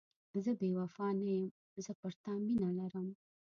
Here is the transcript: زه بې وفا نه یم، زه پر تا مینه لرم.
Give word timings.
زه 0.43 0.51
بې 0.59 0.69
وفا 0.79 1.07
نه 1.19 1.25
یم، 1.33 1.45
زه 1.83 1.91
پر 1.99 2.11
تا 2.23 2.31
مینه 2.45 2.69
لرم. 2.77 3.07